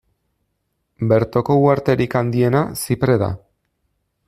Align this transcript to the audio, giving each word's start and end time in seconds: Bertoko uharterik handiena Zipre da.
Bertoko 1.11 1.59
uharterik 1.65 2.17
handiena 2.21 2.65
Zipre 2.85 3.21
da. 3.27 3.31